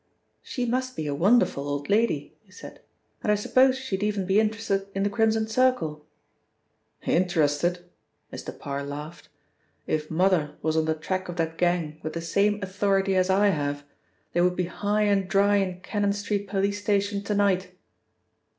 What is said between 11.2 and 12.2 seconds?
of that gang with